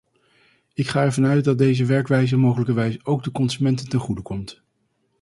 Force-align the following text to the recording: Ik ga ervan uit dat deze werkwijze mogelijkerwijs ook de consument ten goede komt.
Ik 0.73 0.87
ga 0.87 1.03
ervan 1.03 1.25
uit 1.25 1.43
dat 1.43 1.57
deze 1.57 1.85
werkwijze 1.85 2.37
mogelijkerwijs 2.37 3.05
ook 3.05 3.23
de 3.23 3.31
consument 3.31 3.89
ten 3.89 3.99
goede 3.99 4.21
komt. 4.21 4.61